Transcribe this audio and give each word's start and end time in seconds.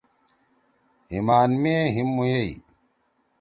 ہیِمان 1.11 1.49
مے 1.61 1.75
ھیم 1.95 2.09
مویئ 2.15 2.49